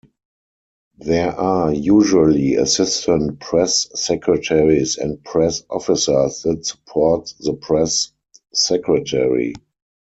There 0.97 1.29
are 1.33 1.71
usually 1.71 2.55
assistant 2.55 3.39
press 3.39 3.87
secretaries 3.93 4.97
and 4.97 5.23
press 5.23 5.61
officers 5.69 6.41
that 6.41 6.65
support 6.65 7.31
the 7.39 7.53
press 7.53 8.11
secretary. 8.51 9.53